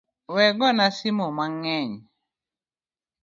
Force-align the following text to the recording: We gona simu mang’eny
We 0.33 0.45
gona 0.59 0.85
simu 0.97 1.25
mang’eny 1.37 1.91